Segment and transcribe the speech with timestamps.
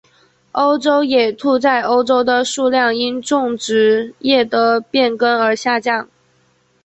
[0.53, 6.09] 欧洲野兔在欧洲的数量因种植业的变更而下降。